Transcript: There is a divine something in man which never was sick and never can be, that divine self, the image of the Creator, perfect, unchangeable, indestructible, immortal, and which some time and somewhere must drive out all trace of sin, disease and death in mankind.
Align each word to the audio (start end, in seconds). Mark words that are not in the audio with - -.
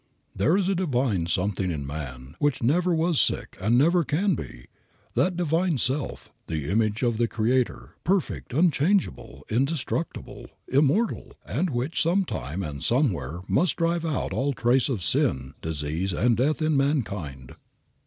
There 0.35 0.57
is 0.57 0.67
a 0.67 0.73
divine 0.73 1.27
something 1.27 1.69
in 1.69 1.85
man 1.85 2.35
which 2.39 2.63
never 2.63 2.91
was 2.91 3.21
sick 3.21 3.55
and 3.61 3.77
never 3.77 4.03
can 4.03 4.33
be, 4.33 4.65
that 5.13 5.37
divine 5.37 5.77
self, 5.77 6.31
the 6.47 6.71
image 6.71 7.03
of 7.03 7.19
the 7.19 7.27
Creator, 7.27 7.93
perfect, 8.03 8.51
unchangeable, 8.51 9.45
indestructible, 9.47 10.47
immortal, 10.67 11.33
and 11.45 11.69
which 11.69 12.01
some 12.01 12.25
time 12.25 12.63
and 12.63 12.83
somewhere 12.83 13.41
must 13.47 13.75
drive 13.75 14.03
out 14.03 14.33
all 14.33 14.53
trace 14.53 14.89
of 14.89 15.03
sin, 15.03 15.53
disease 15.61 16.13
and 16.13 16.35
death 16.35 16.63
in 16.63 16.75
mankind. 16.75 17.53